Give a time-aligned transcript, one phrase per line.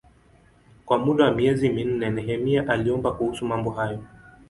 [0.85, 3.99] Kwa muda wa miezi minne Nehemia aliomba kuhusu mambo hayo.